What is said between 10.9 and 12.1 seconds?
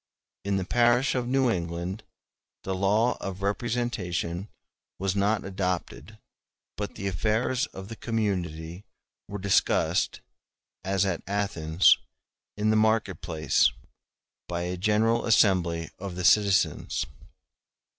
at Athens,